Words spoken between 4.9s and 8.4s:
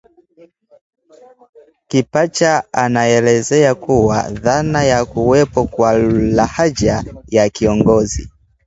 kuwepo kwa lahaja ya Kingozi